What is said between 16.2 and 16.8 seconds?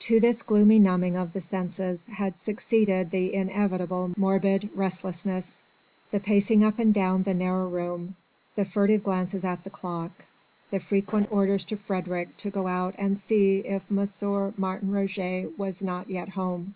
home.